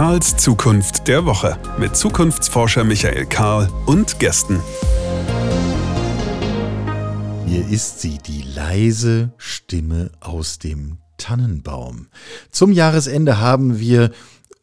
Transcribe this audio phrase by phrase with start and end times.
[0.00, 4.58] Karls Zukunft der Woche mit Zukunftsforscher Michael Karl und Gästen.
[7.46, 12.06] Hier ist sie, die leise Stimme aus dem Tannenbaum.
[12.50, 14.10] Zum Jahresende haben wir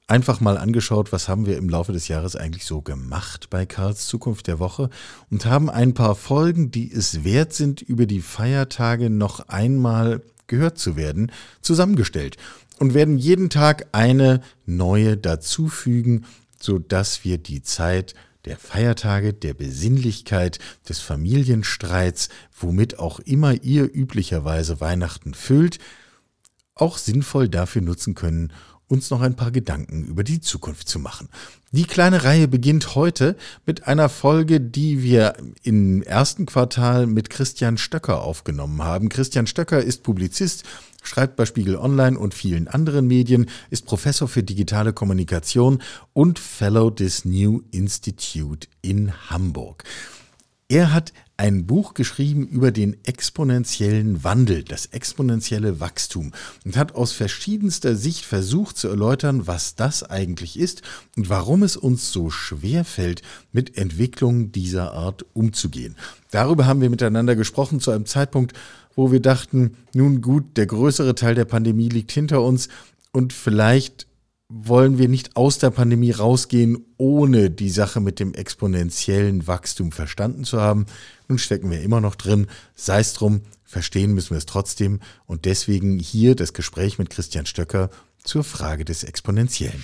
[0.08, 4.08] einfach mal angeschaut, was haben wir im Laufe des Jahres eigentlich so gemacht bei Karls
[4.08, 4.90] Zukunft der Woche
[5.30, 10.80] und haben ein paar Folgen, die es wert sind, über die Feiertage noch einmal gehört
[10.80, 11.31] zu werden,
[11.62, 12.38] zusammengestellt
[12.80, 16.26] und werden jeden Tag eine neue dazufügen,
[16.59, 24.80] sodass wir die Zeit der Feiertage, der Besinnlichkeit, des Familienstreits, womit auch immer ihr üblicherweise
[24.80, 25.80] Weihnachten füllt,
[26.73, 28.53] auch sinnvoll dafür nutzen können,
[28.88, 31.28] uns noch ein paar Gedanken über die Zukunft zu machen.
[31.72, 37.78] Die kleine Reihe beginnt heute mit einer Folge, die wir im ersten Quartal mit Christian
[37.78, 39.09] Stöcker aufgenommen haben.
[39.09, 40.64] Christian Stöcker ist Publizist,
[41.08, 45.81] schreibt bei Spiegel Online und vielen anderen Medien, ist Professor für digitale Kommunikation
[46.14, 49.83] und Fellow des New Institute in Hamburg.
[50.69, 56.33] Er hat ein Buch geschrieben über den exponentiellen Wandel, das exponentielle Wachstum
[56.66, 60.81] und hat aus verschiedenster Sicht versucht zu erläutern, was das eigentlich ist
[61.16, 63.21] und warum es uns so schwer fällt,
[63.52, 65.95] mit Entwicklungen dieser Art umzugehen.
[66.31, 68.53] Darüber haben wir miteinander gesprochen zu einem Zeitpunkt,
[68.98, 72.67] wo wir dachten, nun gut, der größere Teil der Pandemie liegt hinter uns
[73.14, 74.08] und vielleicht
[74.50, 80.45] wollen wir nicht aus der Pandemie rausgehen, ohne die Sache mit dem exponentiellen Wachstum verstanden
[80.45, 80.88] zu haben.
[81.28, 85.45] Nun stecken wir immer noch drin, sei es drum, verstehen müssen wir es trotzdem und
[85.45, 87.89] deswegen hier das Gespräch mit Christian Stöcker
[88.23, 89.84] zur Frage des Exponentiellen.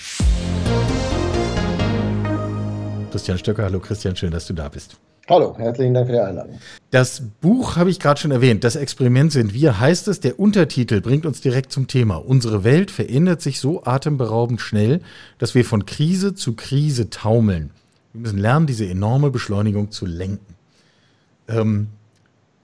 [3.11, 4.97] Christian Stöcker, hallo Christian, schön, dass du da bist.
[5.29, 6.59] Hallo, herzlichen Dank für die Einladung.
[6.91, 8.65] Das Buch habe ich gerade schon erwähnt.
[8.65, 10.19] Das Experiment sind wir, heißt es.
[10.19, 12.17] Der Untertitel bringt uns direkt zum Thema.
[12.17, 14.99] Unsere Welt verändert sich so atemberaubend schnell,
[15.37, 17.71] dass wir von Krise zu Krise taumeln.
[18.11, 20.55] Wir müssen lernen, diese enorme Beschleunigung zu lenken.
[21.47, 21.87] Ähm,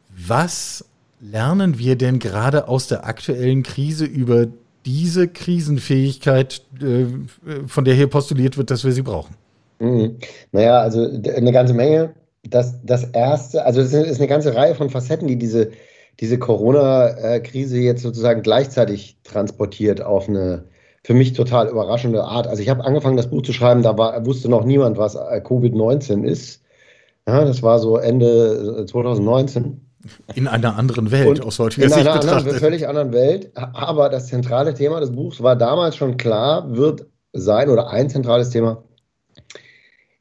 [0.09, 0.83] was
[1.21, 4.47] lernen wir denn gerade aus der aktuellen Krise über
[4.85, 7.05] diese Krisenfähigkeit, äh,
[7.67, 9.35] von der hier postuliert wird, dass wir sie brauchen?
[9.79, 10.17] Mhm.
[10.51, 12.13] Naja, also eine ganze Menge
[12.43, 15.71] das, das erste, also es ist eine ganze Reihe von Facetten, die diese,
[16.19, 20.65] diese Corona-Krise jetzt sozusagen gleichzeitig transportiert auf eine
[21.03, 22.47] für mich total überraschende Art.
[22.47, 25.41] Also ich habe angefangen, das Buch zu schreiben, da war, wusste noch niemand, was äh,
[25.43, 26.61] Covid-19 ist.
[27.27, 29.79] Ja, das war so Ende 2019.
[30.35, 32.23] In einer anderen Welt, Und aus heutiger Sicht betrachtet.
[32.23, 33.51] In einer anderen, völlig anderen Welt.
[33.55, 38.49] Aber das zentrale Thema des Buchs war damals schon klar, wird sein oder ein zentrales
[38.49, 38.83] Thema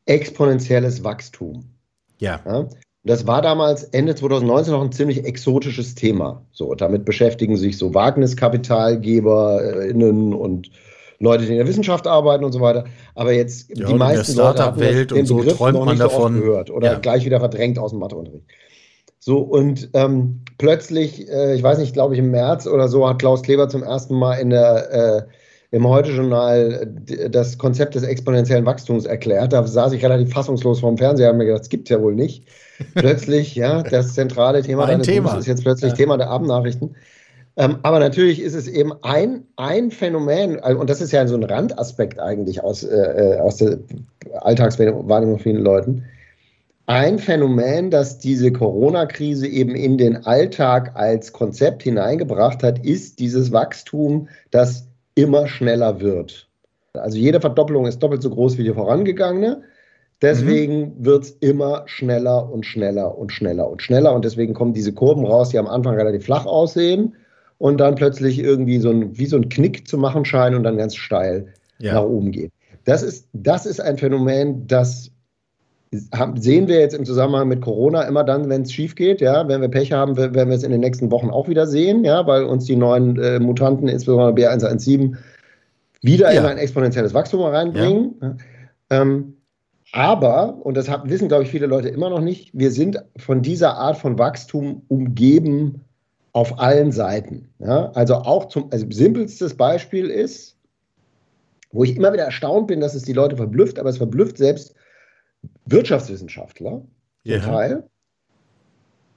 [0.07, 1.78] exponentielles Wachstum.
[2.19, 2.41] Ja.
[2.45, 2.69] ja.
[3.05, 6.45] Das war damals Ende 2019 noch ein ziemlich exotisches Thema.
[6.53, 10.71] So, damit beschäftigen sich so WagniskapitalgeberInnen und
[11.21, 12.85] Leute, die in der Wissenschaft arbeiten und so weiter.
[13.15, 16.35] Aber jetzt ja, die meisten Leute haben Welt den so Begriff noch nicht davon.
[16.35, 16.99] so gehört oder ja.
[16.99, 18.45] gleich wieder verdrängt aus dem Matheunterricht.
[19.19, 23.19] So, und ähm, plötzlich, äh, ich weiß nicht, glaube ich, im März oder so hat
[23.19, 25.23] Klaus Kleber zum ersten Mal in der äh,
[25.71, 26.89] im Heute-Journal
[27.31, 29.53] das Konzept des exponentiellen Wachstums erklärt.
[29.53, 32.03] Da saß ich relativ fassungslos vorm Fernseher und habe mir gedacht, das gibt es ja
[32.03, 32.49] wohl nicht.
[32.95, 35.31] Plötzlich, ja, das zentrale Thema deines Thema.
[35.31, 35.97] Buches ist jetzt plötzlich ja.
[35.97, 36.97] Thema der Abendnachrichten.
[37.57, 41.35] Ähm, aber natürlich ist es eben ein, ein Phänomen, äh, und das ist ja so
[41.35, 43.79] ein Randaspekt eigentlich aus, äh, äh aus der
[44.41, 46.05] Alltagswahrnehmung von vielen Leuten,
[46.87, 53.53] ein Phänomen, das diese Corona-Krise eben in den Alltag als Konzept hineingebracht hat, ist dieses
[53.53, 54.88] Wachstum, das
[55.19, 56.49] immer schneller wird.
[56.95, 59.63] Also jede Verdoppelung ist doppelt so groß wie die vorangegangene.
[60.23, 61.05] Deswegen mhm.
[61.05, 64.15] wird es immer schneller und schneller und schneller und schneller.
[64.15, 67.17] Und deswegen kommen diese Kurven raus, die am Anfang relativ flach aussehen
[67.59, 70.77] und dann plötzlich irgendwie so ein, wie so ein Knick zu machen scheinen und dann
[70.77, 71.95] ganz steil ja.
[71.95, 72.53] nach oben gehen.
[72.85, 75.11] Das ist, das ist ein Phänomen, das
[75.91, 79.21] sehen wir jetzt im Zusammenhang mit Corona immer dann, wenn es schief geht.
[79.21, 82.05] Ja, wenn wir Pech haben, werden wir es in den nächsten Wochen auch wieder sehen,
[82.05, 85.17] ja, weil uns die neuen äh, Mutanten, insbesondere B117,
[86.03, 86.41] wieder ja.
[86.41, 88.15] in ein exponentielles Wachstum reinbringen.
[88.21, 88.37] Ja.
[88.91, 89.35] Ähm,
[89.93, 93.77] aber, und das wissen, glaube ich, viele Leute immer noch nicht, wir sind von dieser
[93.77, 95.81] Art von Wachstum umgeben
[96.33, 97.49] auf allen Seiten.
[97.59, 97.91] Ja?
[97.95, 100.57] Also auch zum also simpelstes Beispiel ist,
[101.73, 104.75] wo ich immer wieder erstaunt bin, dass es die Leute verblüfft, aber es verblüfft selbst
[105.67, 106.83] Wirtschaftswissenschaftler
[107.25, 107.39] ja.
[107.41, 107.89] Teil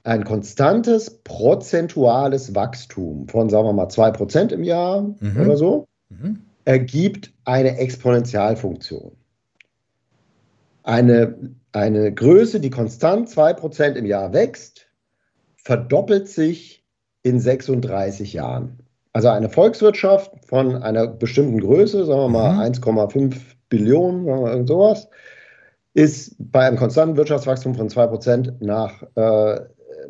[0.04, 5.40] ein konstantes prozentuales Wachstum von, sagen wir mal, 2% im Jahr mhm.
[5.40, 6.40] oder so, mhm.
[6.64, 9.12] ergibt eine Exponentialfunktion.
[10.82, 14.88] Eine, eine Größe, die konstant 2% im Jahr wächst,
[15.56, 16.84] verdoppelt sich
[17.22, 18.80] in 36 Jahren.
[19.12, 22.74] Also eine Volkswirtschaft von einer bestimmten Größe, sagen wir mal mhm.
[22.74, 23.36] 1,5
[23.68, 25.08] Billionen, sagen wir irgend sowas,
[25.94, 29.60] ist bei einem konstanten Wirtschaftswachstum von 2% nach, äh,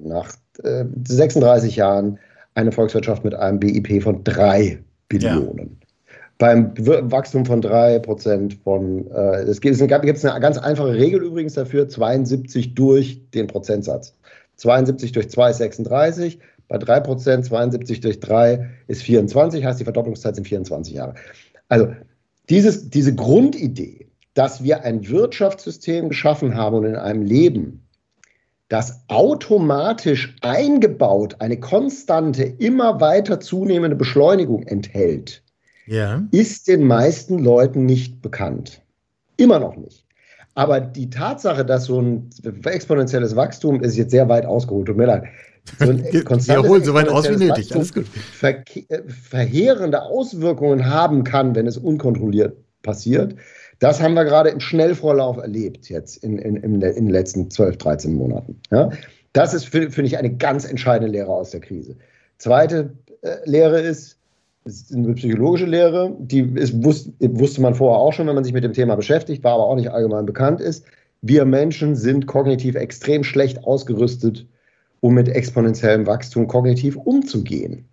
[0.00, 0.32] nach
[0.62, 2.18] äh, 36 Jahren
[2.54, 5.78] eine Volkswirtschaft mit einem BIP von 3 Billionen.
[5.80, 5.86] Ja.
[6.38, 11.88] Beim Wachstum von 3% von, äh, es gibt, es eine ganz einfache Regel übrigens dafür,
[11.88, 14.14] 72 durch den Prozentsatz.
[14.56, 16.38] 72 durch 2 ist 36,
[16.68, 21.14] bei 3%, 72 durch 3 ist 24, heißt die Verdopplungszeit sind 24 Jahre.
[21.68, 21.88] Also
[22.48, 27.86] dieses, diese Grundidee, dass wir ein Wirtschaftssystem geschaffen haben und in einem Leben,
[28.68, 35.42] das automatisch eingebaut eine konstante, immer weiter zunehmende Beschleunigung enthält,
[35.86, 36.22] ja.
[36.30, 38.80] ist den meisten Leuten nicht bekannt.
[39.36, 40.06] Immer noch nicht.
[40.54, 42.30] Aber die Tatsache, dass so ein
[42.64, 45.24] exponentielles Wachstum ist jetzt sehr weit ausgeholt, tut mir leid.
[45.78, 47.74] So ein Wir holen so weit aus wie nötig.
[47.74, 48.06] Alles gut.
[48.06, 48.64] Ver
[49.06, 53.36] verheerende Auswirkungen haben kann, wenn es unkontrolliert passiert.
[53.82, 58.14] Das haben wir gerade im Schnellvorlauf erlebt jetzt in, in, in, den letzten 12, 13
[58.14, 58.60] Monaten.
[58.70, 58.90] Ja?
[59.32, 61.96] Das ist, finde ich, eine ganz entscheidende Lehre aus der Krise.
[62.38, 62.92] Zweite
[63.22, 64.18] äh, Lehre ist,
[64.64, 68.52] ist eine psychologische Lehre, die ist, wusste, wusste man vorher auch schon, wenn man sich
[68.52, 70.84] mit dem Thema beschäftigt, war aber auch nicht allgemein bekannt ist.
[71.20, 74.46] Wir Menschen sind kognitiv extrem schlecht ausgerüstet,
[75.00, 77.88] um mit exponentiellem Wachstum kognitiv umzugehen.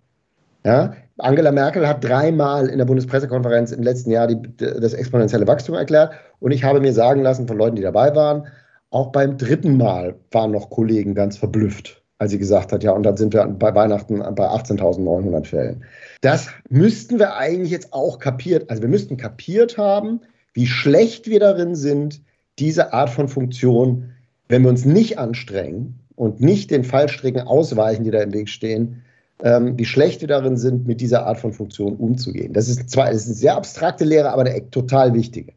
[0.64, 0.94] Ja?
[1.20, 6.12] Angela Merkel hat dreimal in der Bundespressekonferenz im letzten Jahr die, das exponentielle Wachstum erklärt
[6.40, 8.48] und ich habe mir sagen lassen von Leuten, die dabei waren,
[8.90, 13.04] auch beim dritten Mal waren noch Kollegen ganz verblüfft, als sie gesagt hat, ja, und
[13.04, 15.84] dann sind wir bei Weihnachten bei 18.900 Fällen.
[16.20, 20.20] Das müssten wir eigentlich jetzt auch kapiert, also wir müssten kapiert haben,
[20.52, 22.22] wie schlecht wir darin sind,
[22.58, 24.10] diese Art von Funktion,
[24.48, 29.02] wenn wir uns nicht anstrengen und nicht den Fallstricken ausweichen, die da im Weg stehen,
[29.42, 32.52] ähm, wie schlecht wir darin sind, mit dieser Art von Funktion umzugehen.
[32.52, 35.54] Das ist zwar das ist eine sehr abstrakte Lehre, aber eine total wichtige.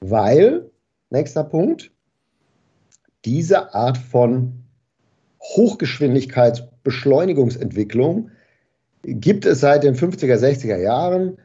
[0.00, 0.70] Weil,
[1.10, 1.90] nächster Punkt,
[3.24, 4.62] diese Art von
[5.42, 8.30] Hochgeschwindigkeitsbeschleunigungsentwicklung
[9.02, 11.38] gibt es seit den 50er, 60er Jahren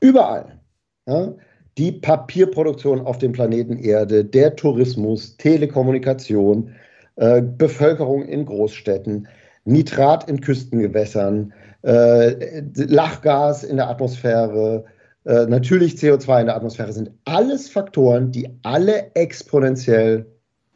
[0.00, 0.58] überall.
[1.06, 1.32] Ja?
[1.78, 6.74] Die Papierproduktion auf dem Planeten Erde, der Tourismus, Telekommunikation,
[7.16, 9.28] äh, Bevölkerung in Großstädten,
[9.64, 14.84] Nitrat in Küstengewässern, äh, Lachgas in der Atmosphäre,
[15.24, 20.26] äh, natürlich CO2 in der Atmosphäre sind alles Faktoren, die alle exponentiell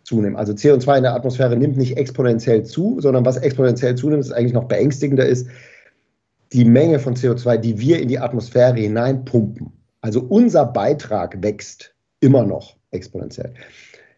[0.04, 0.36] zunehmen.
[0.36, 4.52] Also CO2 in der Atmosphäre nimmt nicht exponentiell zu, sondern was exponentiell zunimmt, ist eigentlich
[4.52, 5.48] noch beängstigender ist,
[6.52, 9.72] die Menge von CO2, die wir in die Atmosphäre hineinpumpen.
[10.00, 13.52] Also unser Beitrag wächst immer noch exponentiell.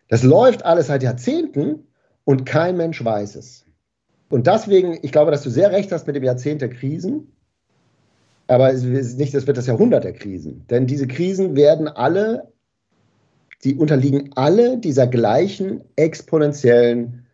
[0.09, 1.87] Das läuft alles seit Jahrzehnten
[2.25, 3.65] und kein Mensch weiß es.
[4.31, 7.33] Und deswegen, ich glaube, dass du sehr recht hast mit dem Jahrzehnt der Krisen.
[8.47, 10.67] Aber es ist nicht, das wird das Jahrhundert der Krisen.
[10.69, 12.49] Denn diese Krisen werden alle,
[13.65, 17.27] die unterliegen alle dieser gleichen exponentiellen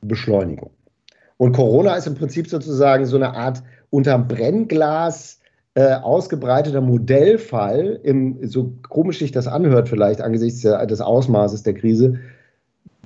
[0.00, 0.70] Beschleunigung.
[1.36, 5.40] Und Corona ist im Prinzip sozusagen so eine Art unterm Brennglas
[5.74, 12.18] äh, ausgebreiteter Modellfall, im, so komisch sich das anhört vielleicht angesichts des Ausmaßes der Krise,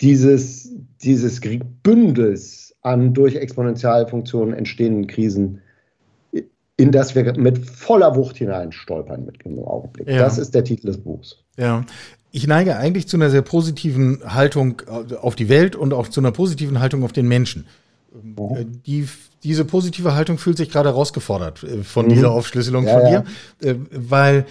[0.00, 0.72] dieses,
[1.02, 1.40] dieses
[1.82, 5.60] Bündels an durch Exponentialfunktionen entstehenden Krisen,
[6.76, 10.08] in das wir mit voller Wucht hineinstolpern mit dem Augenblick.
[10.08, 10.18] Ja.
[10.18, 11.38] Das ist der Titel des Buchs.
[11.58, 11.84] Ja.
[12.30, 14.82] Ich neige eigentlich zu einer sehr positiven Haltung
[15.20, 17.66] auf die Welt und auch zu einer positiven Haltung auf den Menschen.
[18.12, 18.82] Mhm.
[18.86, 19.08] Die,
[19.42, 22.10] diese positive Haltung fühlt sich gerade herausgefordert äh, von mhm.
[22.10, 23.24] dieser Aufschlüsselung ja, von dir,
[23.62, 23.70] ja.
[23.70, 24.46] Äh, weil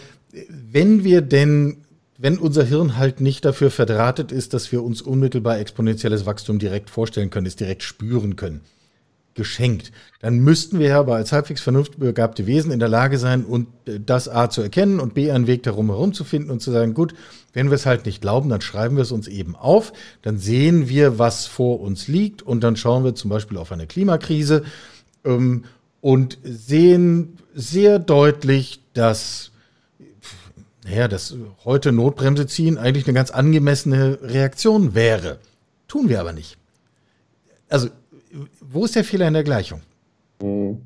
[0.50, 1.85] wenn wir denn
[2.17, 6.89] wenn unser Hirn halt nicht dafür verdrahtet ist, dass wir uns unmittelbar exponentielles Wachstum direkt
[6.89, 8.62] vorstellen können, es direkt spüren können,
[9.34, 9.91] geschenkt,
[10.22, 14.29] dann müssten wir aber als halbwegs vernunftbegabte Wesen in der Lage sein, und äh, das
[14.29, 17.13] A zu erkennen und B einen Weg darum herum zu finden und zu sagen, gut,
[17.53, 19.91] wenn wir es halt nicht glauben, dann schreiben wir es uns eben auf,
[20.22, 23.88] dann sehen wir, was vor uns liegt und dann schauen wir zum Beispiel auf eine
[23.88, 24.63] Klimakrise
[25.25, 25.65] ähm,
[26.00, 29.51] und sehen sehr deutlich, dass
[30.86, 35.39] naja, dass heute Notbremse ziehen eigentlich eine ganz angemessene Reaktion wäre.
[35.88, 36.58] Tun wir aber nicht.
[37.70, 37.89] Also,
[38.62, 39.82] wo ist der Fehler in der Gleichung?
[40.42, 40.86] Hm.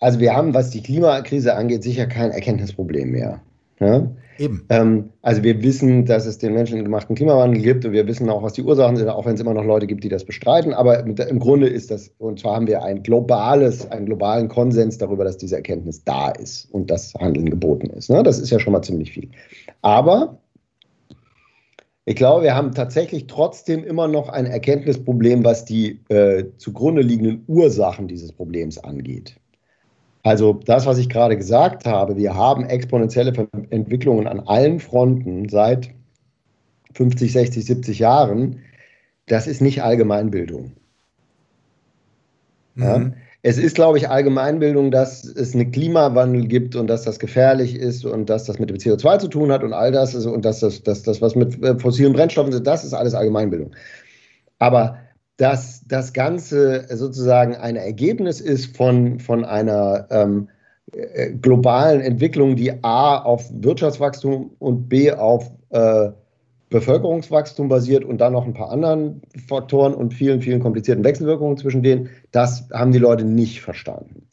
[0.00, 3.40] Also wir haben, was die Klimakrise angeht, sicher kein Erkenntnisproblem mehr.
[3.80, 4.10] Ja?
[4.38, 4.64] Eben.
[4.70, 8.54] Ähm, also wir wissen, dass es den menschengemachten Klimawandel gibt und wir wissen auch, was
[8.54, 10.72] die Ursachen sind, auch wenn es immer noch Leute gibt, die das bestreiten.
[10.72, 15.24] Aber im Grunde ist das, und zwar haben wir ein globales, einen globalen Konsens darüber,
[15.24, 18.08] dass diese Erkenntnis da ist und das Handeln geboten ist.
[18.08, 18.22] Ne?
[18.22, 19.28] Das ist ja schon mal ziemlich viel.
[19.82, 20.38] Aber
[22.06, 27.44] ich glaube, wir haben tatsächlich trotzdem immer noch ein Erkenntnisproblem, was die äh, zugrunde liegenden
[27.46, 29.36] Ursachen dieses Problems angeht.
[30.22, 35.90] Also das, was ich gerade gesagt habe, wir haben exponentielle Entwicklungen an allen Fronten seit
[36.94, 38.60] 50, 60, 70 Jahren.
[39.26, 40.72] Das ist nicht Allgemeinbildung.
[42.74, 42.82] Mhm.
[42.82, 43.12] Ja?
[43.42, 48.04] Es ist, glaube ich, Allgemeinbildung, dass es einen Klimawandel gibt und dass das gefährlich ist
[48.04, 50.60] und dass das mit dem CO2 zu tun hat und all das ist, und dass
[50.60, 53.70] das, dass das was mit äh, fossilen Brennstoffen ist, das ist alles Allgemeinbildung.
[54.58, 54.98] Aber
[55.40, 60.50] dass das Ganze sozusagen ein Ergebnis ist von, von einer ähm,
[60.92, 66.10] äh, globalen Entwicklung, die A auf Wirtschaftswachstum und B auf äh,
[66.68, 71.82] Bevölkerungswachstum basiert und dann noch ein paar anderen Faktoren und vielen, vielen komplizierten Wechselwirkungen zwischen
[71.82, 74.26] denen, das haben die Leute nicht verstanden.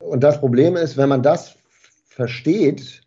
[0.00, 1.54] Und das Problem ist, wenn man das
[2.04, 3.02] versteht,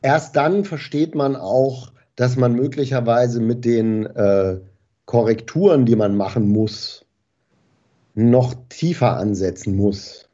[0.00, 4.56] erst dann versteht man auch, dass man möglicherweise mit den äh,
[5.06, 7.04] Korrekturen, die man machen muss,
[8.14, 10.28] noch tiefer ansetzen muss.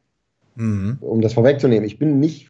[0.57, 0.99] Mhm.
[1.01, 2.49] Um das vorwegzunehmen, ich bin nicht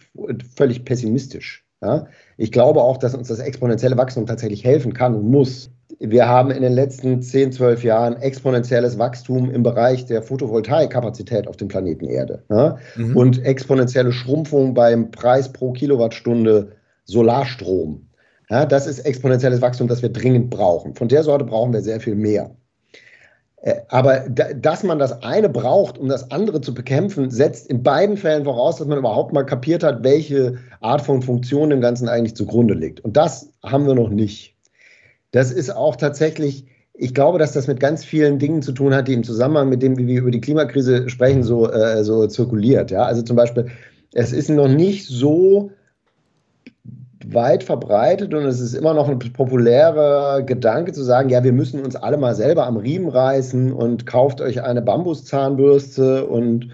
[0.56, 1.64] völlig pessimistisch.
[1.82, 2.06] Ja?
[2.36, 5.70] Ich glaube auch, dass uns das exponentielle Wachstum tatsächlich helfen kann und muss.
[6.00, 11.56] Wir haben in den letzten 10, 12 Jahren exponentielles Wachstum im Bereich der Photovoltaikkapazität auf
[11.56, 12.78] dem Planeten Erde ja?
[12.96, 13.16] mhm.
[13.16, 16.72] und exponentielle Schrumpfung beim Preis pro Kilowattstunde
[17.04, 18.07] Solarstrom.
[18.50, 20.94] Ja, das ist exponentielles Wachstum, das wir dringend brauchen.
[20.94, 22.56] Von der Sorte brauchen wir sehr viel mehr.
[23.60, 28.16] Äh, aber dass man das eine braucht, um das andere zu bekämpfen, setzt in beiden
[28.16, 32.36] Fällen voraus, dass man überhaupt mal kapiert hat, welche Art von Funktion dem Ganzen eigentlich
[32.36, 33.00] zugrunde liegt.
[33.00, 34.56] Und das haben wir noch nicht.
[35.32, 39.08] Das ist auch tatsächlich, ich glaube, dass das mit ganz vielen Dingen zu tun hat,
[39.08, 42.90] die im Zusammenhang mit dem, wie wir über die Klimakrise sprechen, so, äh, so zirkuliert.
[42.90, 43.02] Ja?
[43.02, 43.66] Also zum Beispiel,
[44.14, 45.70] es ist noch nicht so
[47.32, 51.84] weit verbreitet und es ist immer noch ein populärer Gedanke zu sagen, ja, wir müssen
[51.84, 56.70] uns alle mal selber am Riemen reißen und kauft euch eine Bambuszahnbürste und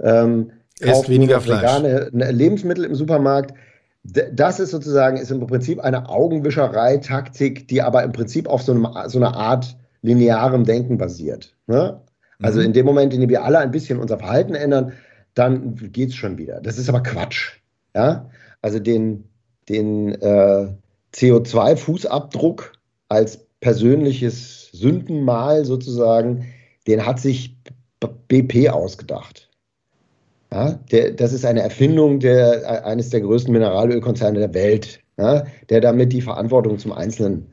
[0.00, 0.50] ähm,
[0.82, 3.54] kauft weniger vegane Lebensmittel im Supermarkt.
[4.04, 8.86] Das ist sozusagen ist im Prinzip eine Augenwischerei-Taktik, die aber im Prinzip auf so, einem,
[9.06, 11.54] so einer Art linearem Denken basiert.
[11.66, 12.00] Ne?
[12.40, 12.66] Also mhm.
[12.66, 14.92] in dem Moment, in dem wir alle ein bisschen unser Verhalten ändern,
[15.34, 16.60] dann geht es schon wieder.
[16.60, 17.54] Das ist aber Quatsch.
[17.94, 18.30] Ja?
[18.62, 19.24] Also den,
[19.68, 20.68] den äh,
[21.14, 22.72] CO2-Fußabdruck
[23.08, 26.46] als persönliches Sündenmal sozusagen,
[26.86, 27.56] den hat sich
[28.28, 29.48] BP ausgedacht.
[30.52, 35.80] Ja, der, das ist eine Erfindung der, eines der größten Mineralölkonzerne der Welt, ja, der
[35.80, 37.46] damit die Verantwortung zum Einzelnen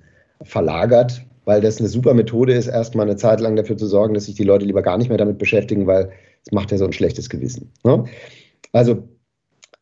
[0.43, 4.25] verlagert, weil das eine super Methode ist, erstmal eine Zeit lang dafür zu sorgen, dass
[4.25, 6.11] sich die Leute lieber gar nicht mehr damit beschäftigen, weil
[6.45, 7.71] es macht ja so ein schlechtes Gewissen.
[7.83, 8.03] Ne?
[8.73, 9.03] Also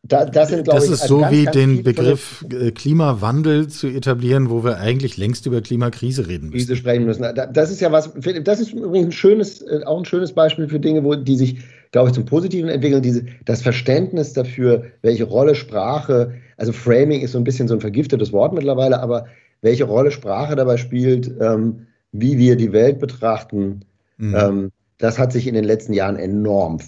[0.04, 3.68] da, das, sind, das ich, ist also so ganz, wie ganz den Begriff äh, Klimawandel
[3.68, 6.58] zu etablieren, wo wir eigentlich längst über Klimakrise reden müssen.
[6.58, 7.24] Krise sprechen müssen.
[7.52, 8.10] Das ist ja was,
[8.42, 11.58] das ist übrigens ein schönes, äh, auch ein schönes Beispiel für Dinge, wo, die sich,
[11.92, 13.00] glaube ich, zum Positiven entwickeln.
[13.00, 17.80] Diese, das Verständnis dafür, welche Rolle Sprache, also Framing ist so ein bisschen so ein
[17.80, 19.26] vergiftetes Wort mittlerweile, aber
[19.60, 23.84] welche Rolle Sprache dabei spielt, ähm, wie wir die Welt betrachten,
[24.18, 24.34] mhm.
[24.34, 26.78] ähm, das hat sich in den letzten Jahren enorm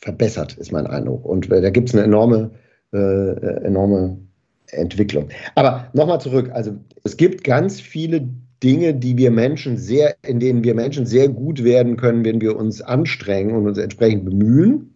[0.00, 1.26] verbessert, ist mein Eindruck.
[1.26, 2.50] Und äh, da gibt es eine enorme
[2.92, 4.18] äh, enorme
[4.72, 5.28] Entwicklung.
[5.54, 6.72] Aber nochmal zurück, also
[7.04, 8.28] es gibt ganz viele
[8.62, 12.56] Dinge, die wir Menschen sehr, in denen wir Menschen sehr gut werden können, wenn wir
[12.56, 14.94] uns anstrengen und uns entsprechend bemühen.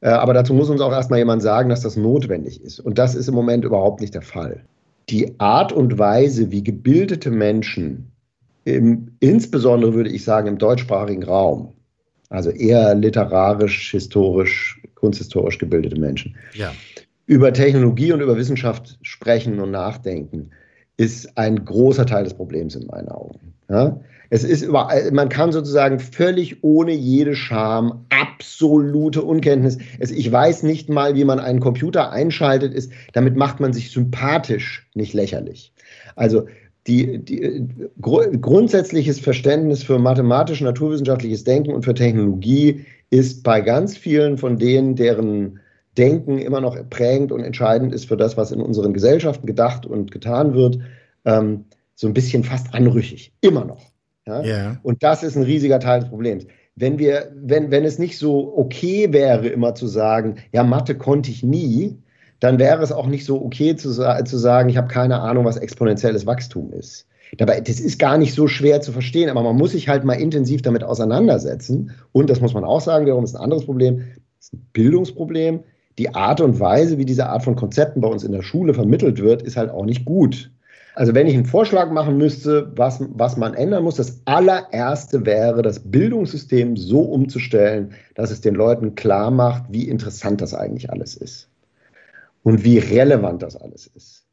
[0.00, 2.80] Äh, aber dazu muss uns auch erstmal jemand sagen, dass das notwendig ist.
[2.80, 4.64] Und das ist im Moment überhaupt nicht der Fall.
[5.08, 8.10] Die Art und Weise, wie gebildete Menschen,
[8.64, 11.72] im, insbesondere würde ich sagen im deutschsprachigen Raum,
[12.28, 16.72] also eher literarisch, historisch, kunsthistorisch gebildete Menschen, ja
[17.28, 20.50] über Technologie und über Wissenschaft sprechen und nachdenken,
[20.96, 23.52] ist ein großer Teil des Problems in meinen Augen.
[23.68, 24.00] Ja?
[24.30, 29.76] Es ist überall, man kann sozusagen völlig ohne jede Scham, absolute Unkenntnis.
[29.98, 33.90] Es, ich weiß nicht mal, wie man einen Computer einschaltet, ist, damit macht man sich
[33.90, 35.74] sympathisch, nicht lächerlich.
[36.16, 36.46] Also
[36.86, 37.68] die, die
[38.00, 44.96] gr grundsätzliches Verständnis für mathematisch-naturwissenschaftliches Denken und für Technologie ist bei ganz vielen von denen,
[44.96, 45.60] deren
[45.98, 50.10] Denken immer noch prägend und entscheidend ist für das, was in unseren Gesellschaften gedacht und
[50.12, 50.78] getan wird,
[51.24, 51.64] ähm,
[51.94, 53.32] so ein bisschen fast anrüchig.
[53.40, 53.84] Immer noch.
[54.26, 54.42] Ja?
[54.42, 54.80] Yeah.
[54.82, 56.46] Und das ist ein riesiger Teil des Problems.
[56.76, 61.30] Wenn, wir, wenn, wenn es nicht so okay wäre, immer zu sagen, ja, Mathe konnte
[61.30, 61.98] ich nie,
[62.38, 65.56] dann wäre es auch nicht so okay zu, zu sagen, ich habe keine Ahnung, was
[65.56, 67.08] exponentielles Wachstum ist.
[67.36, 70.14] Dabei, das ist gar nicht so schwer zu verstehen, aber man muss sich halt mal
[70.14, 71.90] intensiv damit auseinandersetzen.
[72.12, 74.04] Und das muss man auch sagen, wiederum ist ein anderes Problem,
[74.36, 75.64] das ist ein Bildungsproblem
[75.98, 79.20] die Art und Weise, wie diese Art von Konzepten bei uns in der Schule vermittelt
[79.20, 80.50] wird, ist halt auch nicht gut.
[80.94, 85.62] Also wenn ich einen Vorschlag machen müsste, was, was man ändern muss, das allererste wäre,
[85.62, 91.16] das Bildungssystem so umzustellen, dass es den Leuten klar macht, wie interessant das eigentlich alles
[91.16, 91.48] ist
[92.42, 94.24] und wie relevant das alles ist.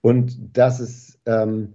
[0.00, 1.72] Und dass es ähm,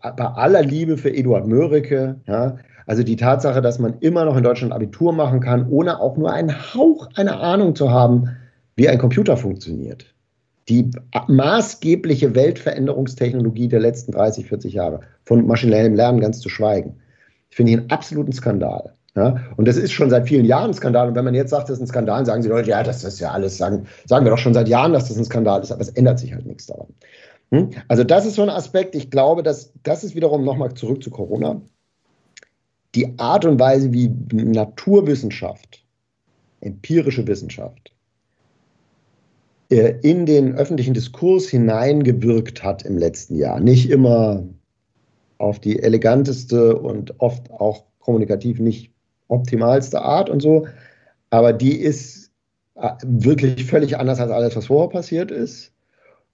[0.00, 2.56] bei aller Liebe für Eduard Mörike, ja,
[2.86, 6.32] also die Tatsache, dass man immer noch in Deutschland Abitur machen kann, ohne auch nur
[6.32, 8.36] einen Hauch einer Ahnung zu haben,
[8.76, 10.12] wie ein Computer funktioniert
[10.68, 10.90] die
[11.28, 17.00] maßgebliche Weltveränderungstechnologie der letzten 30, 40 Jahre, von maschinellem Lernen ganz zu schweigen.
[17.50, 18.94] Ich finde ihn einen absoluten Skandal.
[19.16, 19.42] Ja?
[19.56, 21.08] Und das ist schon seit vielen Jahren ein Skandal.
[21.08, 23.20] Und wenn man jetzt sagt, das ist ein Skandal, sagen sie Leute, ja, das ist
[23.20, 25.82] ja alles, sagen, sagen wir doch schon seit Jahren, dass das ein Skandal ist, aber
[25.82, 26.88] es ändert sich halt nichts daran.
[27.50, 27.70] Hm?
[27.88, 28.94] Also das ist so ein Aspekt.
[28.94, 31.60] Ich glaube, dass das ist wiederum nochmal zurück zu Corona.
[32.94, 35.84] Die Art und Weise, wie Naturwissenschaft,
[36.60, 37.91] empirische Wissenschaft,
[39.72, 43.60] in den öffentlichen Diskurs hineingewirkt hat im letzten Jahr.
[43.60, 44.44] Nicht immer
[45.38, 48.92] auf die eleganteste und oft auch kommunikativ nicht
[49.28, 50.66] optimalste Art und so,
[51.30, 52.30] aber die ist
[52.74, 55.71] äh, wirklich völlig anders als alles, was vorher passiert ist.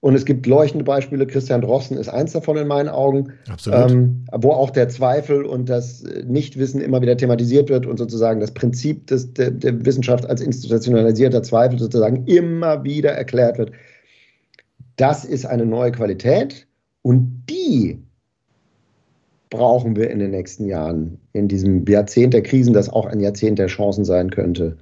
[0.01, 1.27] Und es gibt leuchtende Beispiele.
[1.27, 3.33] Christian Drossen ist eins davon in meinen Augen,
[3.69, 8.53] ähm, wo auch der Zweifel und das Nichtwissen immer wieder thematisiert wird und sozusagen das
[8.53, 13.71] Prinzip des, der, der Wissenschaft als institutionalisierter Zweifel sozusagen immer wieder erklärt wird.
[14.95, 16.65] Das ist eine neue Qualität
[17.01, 18.01] und die
[19.49, 23.59] brauchen wir in den nächsten Jahren, in diesem Jahrzehnt der Krisen, das auch ein Jahrzehnt
[23.59, 24.77] der Chancen sein könnte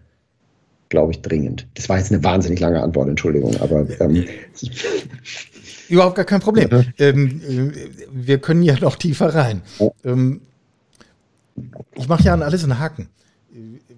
[0.90, 1.68] glaube ich, dringend.
[1.76, 3.88] Das war jetzt eine wahnsinnig lange Antwort, Entschuldigung, aber.
[4.00, 4.26] Ähm,
[5.90, 6.70] Überhaupt gar kein Problem.
[6.98, 9.62] Ähm, äh, wir können ja noch tiefer rein.
[10.04, 10.42] Ähm,
[11.96, 13.10] ich mache ja an alles einen Haken.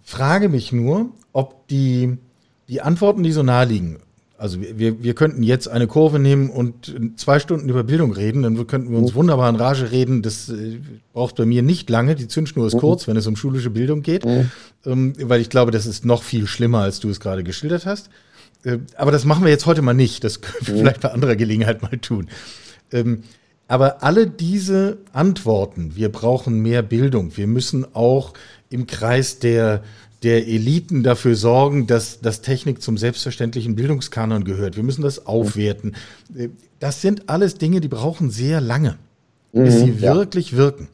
[0.03, 2.17] Frage mich nur, ob die,
[2.67, 4.00] die Antworten, die so naheliegen,
[4.39, 8.67] also wir, wir könnten jetzt eine Kurve nehmen und zwei Stunden über Bildung reden, dann
[8.67, 10.22] könnten wir uns wunderbar in Rage reden.
[10.22, 10.79] Das äh,
[11.12, 12.15] braucht bei mir nicht lange.
[12.15, 12.79] Die Zündschnur ist mhm.
[12.79, 14.50] kurz, wenn es um schulische Bildung geht, mhm.
[14.86, 18.10] ähm, weil ich glaube, das ist noch viel schlimmer, als du es gerade geschildert hast.
[18.63, 20.23] Äh, aber das machen wir jetzt heute mal nicht.
[20.23, 20.80] Das können wir mhm.
[20.80, 22.30] vielleicht bei anderer Gelegenheit mal tun.
[22.93, 23.23] Ähm,
[23.67, 28.34] aber alle diese Antworten, wir brauchen mehr Bildung, wir müssen auch
[28.69, 29.84] im Kreis der
[30.23, 34.75] der Eliten dafür sorgen, dass, dass Technik zum selbstverständlichen Bildungskanon gehört.
[34.75, 35.95] Wir müssen das aufwerten.
[36.79, 38.97] Das sind alles Dinge, die brauchen sehr lange,
[39.53, 40.89] bis mhm, sie wirklich wirken.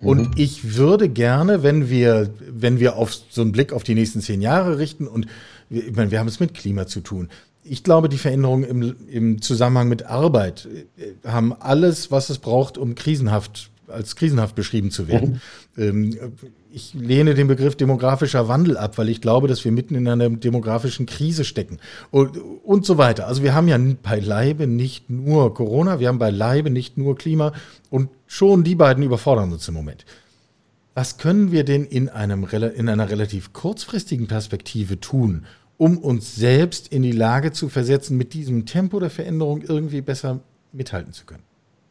[0.00, 0.34] Und mhm.
[0.36, 4.40] ich würde gerne, wenn wir, wenn wir auf so einen Blick auf die nächsten zehn
[4.40, 5.26] Jahre richten, und
[5.70, 7.28] ich meine, wir haben es mit Klima zu tun.
[7.64, 12.78] Ich glaube, die Veränderungen im, im Zusammenhang mit Arbeit äh, haben alles, was es braucht,
[12.78, 15.40] um krisenhaft als krisenhaft beschrieben zu werden.
[15.76, 15.82] Mhm.
[15.82, 16.32] Ähm,
[16.70, 20.28] ich lehne den Begriff demografischer Wandel ab, weil ich glaube, dass wir mitten in einer
[20.28, 21.78] demografischen Krise stecken
[22.10, 23.26] und, und so weiter.
[23.26, 27.52] Also wir haben ja beileibe nicht nur Corona, wir haben beileibe nicht nur Klima
[27.90, 30.04] und schon die beiden überfordern uns im Moment.
[30.94, 35.46] Was können wir denn in, einem, in einer relativ kurzfristigen Perspektive tun,
[35.76, 40.40] um uns selbst in die Lage zu versetzen, mit diesem Tempo der Veränderung irgendwie besser
[40.72, 41.44] mithalten zu können?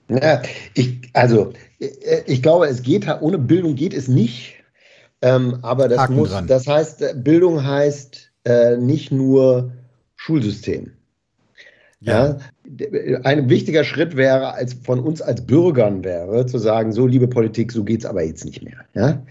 [0.10, 0.42] Ja,
[0.74, 4.56] ich, also äh, ich glaube, es geht ohne Bildung geht es nicht.
[5.22, 6.48] Ähm, aber das Haken muss, dran.
[6.48, 9.74] das heißt, äh, Bildung heißt äh, nicht nur
[10.16, 10.94] Schulsystem.
[12.00, 12.38] Ja.
[12.66, 13.20] ja.
[13.24, 17.72] Ein wichtiger Schritt wäre, als von uns als Bürgern wäre, zu sagen, so liebe Politik,
[17.72, 18.86] so geht es aber jetzt nicht mehr.
[18.94, 19.24] Ja?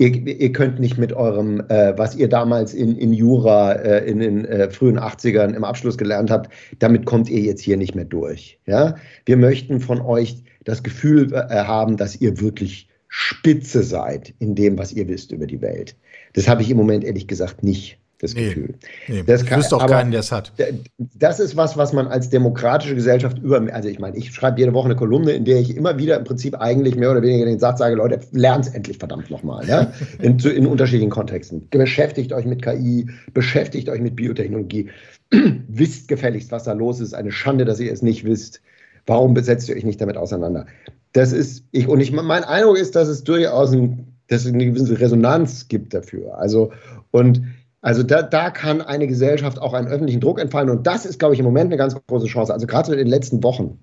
[0.00, 4.20] Ihr, ihr könnt nicht mit eurem, äh, was ihr damals in, in Jura äh, in
[4.20, 8.04] den äh, frühen 80ern im Abschluss gelernt habt, damit kommt ihr jetzt hier nicht mehr
[8.04, 8.60] durch.
[8.66, 8.94] Ja?
[9.26, 14.78] Wir möchten von euch das Gefühl äh, haben, dass ihr wirklich Spitze seid in dem,
[14.78, 15.96] was ihr wisst über die Welt.
[16.34, 18.74] Das habe ich im Moment ehrlich gesagt nicht das nee, Gefühl.
[19.06, 20.52] Nee, das kann, auch keinen, der es hat.
[20.98, 24.74] Das ist was, was man als demokratische Gesellschaft über, also ich meine, ich schreibe jede
[24.74, 27.60] Woche eine Kolumne, in der ich immer wieder im Prinzip eigentlich mehr oder weniger den
[27.60, 29.92] Satz sage, Leute, lernt es endlich verdammt nochmal, ja?
[30.20, 31.68] in, in unterschiedlichen Kontexten.
[31.70, 34.90] Beschäftigt euch mit KI, beschäftigt euch mit Biotechnologie,
[35.68, 37.14] wisst gefälligst, was da los ist.
[37.14, 38.60] Eine Schande, dass ihr es nicht wisst.
[39.06, 40.66] Warum besetzt ihr euch nicht damit auseinander?
[41.12, 44.66] Das ist, ich, und ich, mein Eindruck ist, dass es durchaus ein, dass es eine
[44.66, 46.36] gewisse Resonanz gibt dafür.
[46.36, 46.72] Also,
[47.12, 47.42] und
[47.88, 50.68] also da, da kann eine Gesellschaft auch einen öffentlichen Druck entfallen.
[50.68, 52.52] Und das ist, glaube ich, im Moment eine ganz große Chance.
[52.52, 53.78] Also gerade in den letzten Wochen.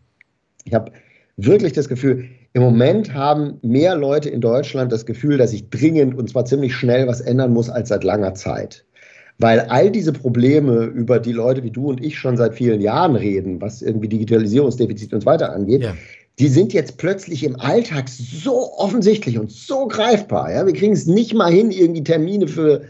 [0.63, 0.91] Ich habe
[1.37, 6.15] wirklich das Gefühl, im Moment haben mehr Leute in Deutschland das Gefühl, dass sich dringend
[6.15, 8.85] und zwar ziemlich schnell was ändern muss als seit langer Zeit.
[9.39, 13.15] Weil all diese Probleme, über die Leute wie du und ich schon seit vielen Jahren
[13.15, 15.95] reden, was irgendwie Digitalisierungsdefizit und so weiter angeht, ja.
[16.37, 20.53] die sind jetzt plötzlich im Alltag so offensichtlich und so greifbar.
[20.53, 20.63] Ja?
[20.63, 22.83] Wir kriegen es nicht mal hin, irgendwie Termine für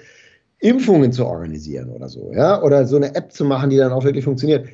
[0.66, 4.04] Impfungen zu organisieren oder so, ja, oder so eine App zu machen, die dann auch
[4.04, 4.68] wirklich funktioniert.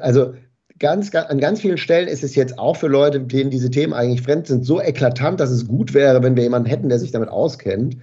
[0.00, 0.34] Also
[0.78, 3.92] ganz, ganz, an ganz vielen Stellen ist es jetzt auch für Leute, denen diese Themen
[3.92, 7.12] eigentlich fremd sind, so eklatant, dass es gut wäre, wenn wir jemanden hätten, der sich
[7.12, 7.98] damit auskennt.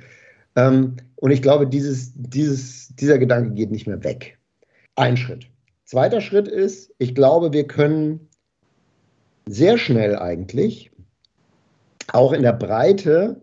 [0.56, 4.38] Ähm, und ich glaube, dieses, dieses, dieser Gedanke geht nicht mehr weg.
[4.96, 5.48] Ein Schritt.
[5.86, 8.30] Zweiter Schritt ist, ich glaube, wir können
[9.48, 10.92] sehr schnell eigentlich
[12.14, 13.42] auch in der Breite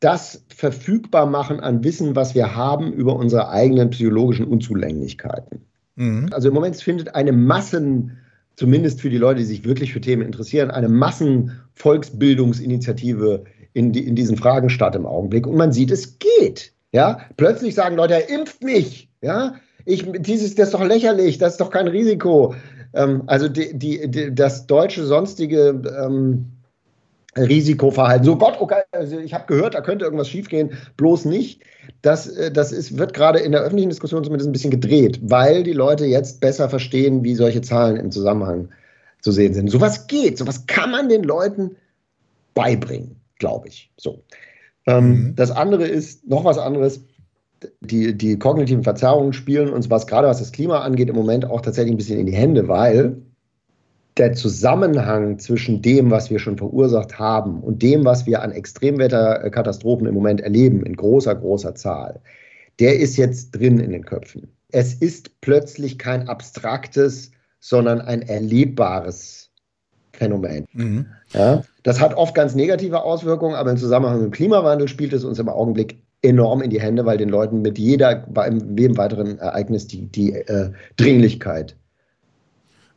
[0.00, 5.60] das verfügbar machen an Wissen, was wir haben über unsere eigenen psychologischen Unzulänglichkeiten.
[5.96, 6.30] Mhm.
[6.32, 8.16] Also im Moment findet eine Massen,
[8.56, 14.16] zumindest für die Leute, die sich wirklich für Themen interessieren, eine Massenvolksbildungsinitiative in, die, in
[14.16, 15.46] diesen Fragen statt im Augenblick.
[15.46, 16.72] Und man sieht, es geht.
[16.92, 19.08] Ja, plötzlich sagen Leute, er impft mich.
[19.22, 22.54] Ja, ich, dieses, das ist doch lächerlich, das ist doch kein Risiko.
[22.94, 26.46] Ähm, also die, die, die, das deutsche sonstige ähm,
[27.36, 28.24] Risikoverhalten.
[28.24, 31.62] So Gott, okay, also ich habe gehört, da könnte irgendwas schiefgehen, bloß nicht.
[32.02, 35.62] Das, äh, das ist, wird gerade in der öffentlichen Diskussion zumindest ein bisschen gedreht, weil
[35.62, 38.70] die Leute jetzt besser verstehen, wie solche Zahlen im Zusammenhang
[39.20, 39.70] zu sehen sind.
[39.70, 41.76] Sowas geht, sowas kann man den Leuten
[42.54, 43.92] beibringen, glaube ich.
[43.96, 44.24] So.
[44.86, 45.36] Ähm, mhm.
[45.36, 47.04] Das andere ist noch was anderes.
[47.80, 51.60] Die, die kognitiven Verzerrungen spielen uns, was gerade was das Klima angeht, im Moment auch
[51.60, 53.20] tatsächlich ein bisschen in die Hände, weil
[54.16, 60.06] der Zusammenhang zwischen dem, was wir schon verursacht haben und dem, was wir an Extremwetterkatastrophen
[60.06, 62.20] im Moment erleben, in großer, großer Zahl,
[62.80, 64.48] der ist jetzt drin in den Köpfen.
[64.72, 69.50] Es ist plötzlich kein abstraktes, sondern ein erlebbares
[70.12, 70.66] Phänomen.
[70.72, 71.06] Mhm.
[71.32, 75.24] Ja, das hat oft ganz negative Auswirkungen, aber im Zusammenhang mit dem Klimawandel spielt es
[75.24, 79.38] uns im Augenblick enorm in die Hände, weil den Leuten mit jeder, bei jedem weiteren
[79.38, 81.76] Ereignis die, die äh, Dringlichkeit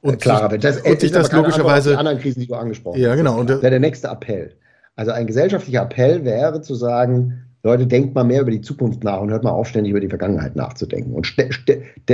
[0.04, 0.64] und klarer wird.
[0.64, 1.92] Das, und sich das logischerweise.
[1.92, 3.02] Die anderen Krisen, die du angesprochen hast.
[3.02, 3.40] Ja, genau.
[3.40, 4.54] Und wäre der nächste Appell.
[4.96, 9.22] Also ein gesellschaftlicher Appell wäre zu sagen, Leute, denkt mal mehr über die Zukunft nach
[9.22, 11.14] und hört mal auf, ständig über die Vergangenheit nachzudenken.
[11.14, 11.34] Und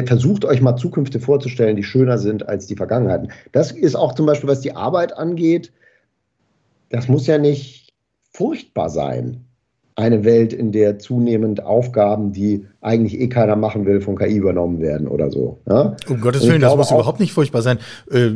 [0.05, 3.31] versucht euch mal Zukünfte vorzustellen, die schöner sind als die Vergangenheiten.
[3.51, 5.73] Das ist auch zum Beispiel, was die Arbeit angeht,
[6.89, 7.93] das muss ja nicht
[8.31, 9.48] furchtbar sein
[9.99, 14.79] eine Welt, in der zunehmend Aufgaben, die eigentlich eh keiner machen will, von KI übernommen
[14.79, 15.59] werden oder so.
[15.67, 15.97] Ja?
[16.07, 17.79] Um Gottes Willen, das muss überhaupt nicht furchtbar sein.
[18.09, 18.29] Äh,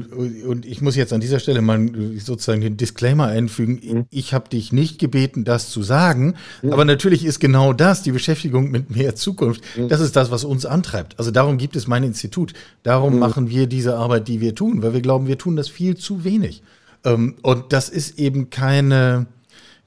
[0.45, 1.79] und ich muss jetzt an dieser Stelle mal
[2.17, 3.79] sozusagen den Disclaimer einfügen.
[3.81, 4.05] Mhm.
[4.09, 6.73] Ich habe dich nicht gebeten, das zu sagen, mhm.
[6.73, 9.87] aber natürlich ist genau das, die Beschäftigung mit mehr Zukunft, mhm.
[9.87, 11.17] das ist das, was uns antreibt.
[11.17, 12.53] Also darum gibt es mein Institut.
[12.83, 13.19] Darum mhm.
[13.19, 16.25] machen wir diese Arbeit, die wir tun, weil wir glauben, wir tun das viel zu
[16.25, 16.61] wenig.
[17.05, 19.27] Ähm, und das ist eben keine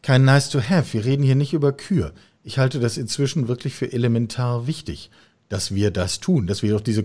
[0.06, 0.92] kein Nice to Have.
[0.92, 2.12] Wir reden hier nicht über Kür.
[2.44, 5.10] Ich halte das inzwischen wirklich für elementar wichtig,
[5.48, 7.04] dass wir das tun, dass wir auch diese,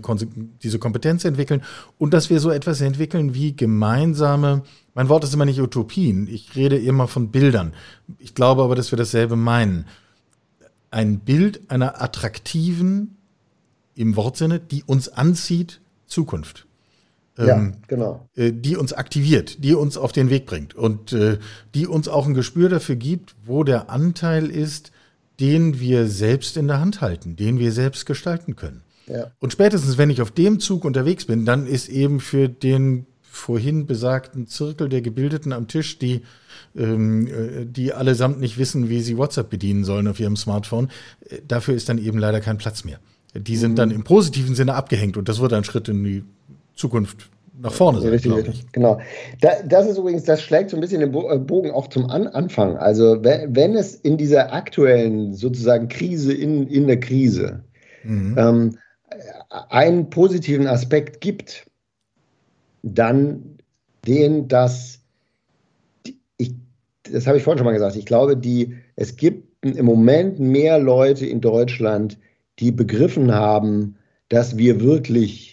[0.62, 1.64] diese Kompetenz entwickeln
[1.98, 4.62] und dass wir so etwas entwickeln wie gemeinsame,
[4.94, 7.72] mein Wort ist immer nicht Utopien, ich rede immer von Bildern.
[8.20, 9.86] Ich glaube aber, dass wir dasselbe meinen.
[10.92, 13.16] Ein Bild einer attraktiven,
[13.96, 16.66] im Wortsinne, die uns anzieht, Zukunft
[17.38, 18.28] ja, ähm, genau.
[18.34, 21.38] Äh, die uns aktiviert, die uns auf den Weg bringt und äh,
[21.74, 24.92] die uns auch ein Gespür dafür gibt, wo der Anteil ist,
[25.40, 28.82] den wir selbst in der Hand halten, den wir selbst gestalten können.
[29.06, 29.32] Ja.
[29.40, 33.86] Und spätestens, wenn ich auf dem Zug unterwegs bin, dann ist eben für den vorhin
[33.86, 36.20] besagten Zirkel der Gebildeten am Tisch, die,
[36.76, 40.90] ähm, äh, die allesamt nicht wissen, wie sie WhatsApp bedienen sollen auf ihrem Smartphone,
[41.28, 43.00] äh, dafür ist dann eben leider kein Platz mehr.
[43.34, 43.76] Die sind mhm.
[43.76, 46.22] dann im positiven Sinne abgehängt und das wird ein Schritt in die
[46.74, 47.30] Zukunft
[47.62, 48.10] nach vorne sein.
[48.10, 48.72] Richtig, richtig.
[48.72, 49.00] Genau.
[49.40, 52.26] Da, das ist übrigens, das schlägt so ein bisschen den äh, Bogen auch zum An
[52.26, 52.76] Anfang.
[52.76, 57.62] Also wenn, wenn, es in dieser aktuellen sozusagen Krise in, in der Krise
[58.04, 58.36] mhm.
[58.38, 58.78] ähm,
[59.68, 61.66] einen positiven Aspekt gibt,
[62.82, 63.58] dann
[64.06, 65.00] den, dass
[66.36, 66.54] ich,
[67.04, 70.78] das habe ich vorhin schon mal gesagt, ich glaube, die, es gibt im Moment mehr
[70.78, 72.18] Leute in Deutschland,
[72.58, 73.96] die begriffen haben,
[74.28, 75.51] dass wir wirklich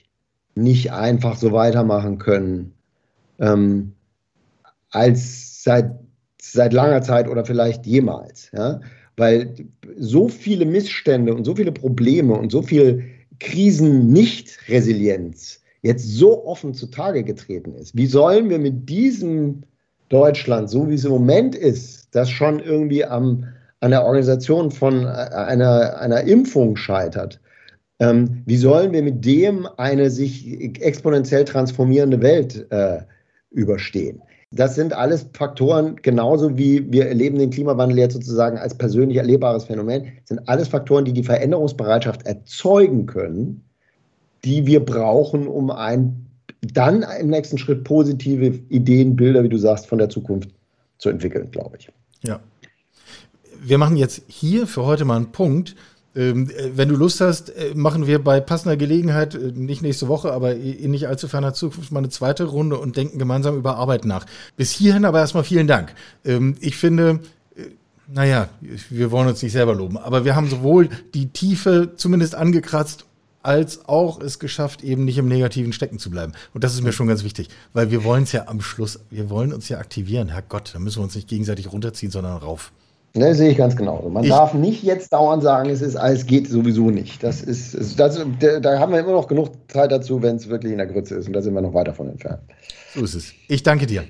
[0.61, 2.73] nicht einfach so weitermachen können,
[3.39, 3.93] ähm,
[4.91, 5.91] als seit,
[6.41, 8.49] seit langer Zeit oder vielleicht jemals.
[8.53, 8.79] Ja?
[9.17, 9.53] Weil
[9.97, 13.03] so viele Missstände und so viele Probleme und so viel
[13.39, 17.95] Krisen-Nicht-Resilienz jetzt so offen zutage getreten ist.
[17.95, 19.63] Wie sollen wir mit diesem
[20.09, 23.45] Deutschland, so wie es im Moment ist, das schon irgendwie am,
[23.79, 27.39] an der Organisation von einer, einer Impfung scheitert,
[27.99, 30.47] ähm, wie sollen wir mit dem eine sich
[30.81, 33.01] exponentiell transformierende Welt äh,
[33.51, 34.21] überstehen?
[34.51, 39.65] Das sind alles Faktoren, genauso wie wir erleben den Klimawandel jetzt sozusagen als persönlich erlebbares
[39.65, 43.63] Phänomen, sind alles Faktoren, die die Veränderungsbereitschaft erzeugen können,
[44.43, 46.25] die wir brauchen, um ein,
[46.61, 50.49] dann im nächsten Schritt positive Ideen, Bilder, wie du sagst, von der Zukunft
[50.97, 51.89] zu entwickeln, glaube ich.
[52.23, 52.39] Ja.
[53.61, 55.75] Wir machen jetzt hier für heute mal einen Punkt.
[56.19, 60.09] Ähm, äh, wenn du Lust hast, äh, machen wir bei passender Gelegenheit, äh, nicht nächste
[60.09, 63.77] Woche, aber in nicht allzu ferner Zukunft mal eine zweite Runde und denken gemeinsam über
[63.77, 64.25] Arbeit nach.
[64.57, 65.95] Bis hierhin aber erstmal vielen Dank.
[66.25, 67.21] Ähm, ich finde,
[68.11, 68.49] naja,
[68.89, 73.05] wir wollen uns nicht selber loben, aber wir haben sowohl die Tiefe zumindest angekratzt
[73.41, 76.33] als auch es geschafft, eben nicht im Negativen stecken zu bleiben.
[76.53, 79.29] Und das ist mir schon ganz wichtig, weil wir wollen es ja am Schluss, wir
[79.29, 80.27] wollen uns ja aktivieren.
[80.27, 82.73] Herrgott, da müssen wir uns nicht gegenseitig runterziehen, sondern rauf.
[83.15, 84.07] Ne, sehe ich ganz genau.
[84.09, 87.23] Man ich, darf nicht jetzt dauernd sagen, es ist alles geht sowieso nicht.
[87.23, 88.19] Das ist, das,
[88.61, 91.27] da haben wir immer noch genug Zeit dazu, wenn es wirklich in der Grütze ist.
[91.27, 92.41] Und da sind wir noch weit davon entfernt.
[92.93, 93.33] So ist es.
[93.47, 94.03] Ich danke dir.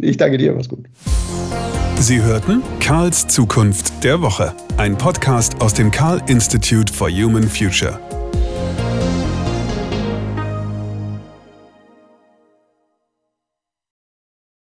[0.00, 0.86] Ich danke dir, mach's gut.
[2.00, 7.98] Sie hörten Karls Zukunft der Woche, ein Podcast aus dem Karl Institute for Human Future.